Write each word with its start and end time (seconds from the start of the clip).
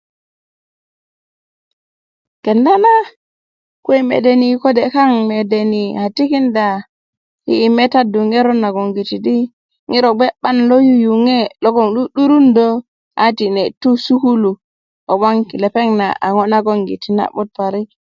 kenda 2.43 2.73
na 2.83 2.93
kuwe 3.83 3.99
mede 4.09 4.31
nii 4.39 4.59
kode 4.61 4.83
kaŋ 4.93 5.11
mede 5.29 5.59
ni 5.71 5.83
a 6.03 6.05
tikinda 6.15 6.67
yi 7.47 7.55
i 7.65 7.67
metadu 7.77 8.19
ŋerot 8.29 8.57
naŋogiti 8.61 9.17
di 9.25 9.37
ŋiro 9.89 10.09
gbe 10.15 10.27
'ban 10.33 10.57
lo 10.69 10.77
yuyuge 10.87 11.39
loŋ 11.63 11.87
'du'durundä 11.91 12.65
a 13.23 13.25
tiné 13.37 13.63
tu 13.81 13.89
sukulu 14.05 14.51
ko 15.07 15.13
gboŋ 15.19 15.35
lepeŋ 15.61 15.87
na 15.99 16.07
a 16.25 16.59
goŋgiti 16.65 17.09
a 17.13 17.15
na 17.17 17.25
'but 17.29 17.47
parik 17.57 17.89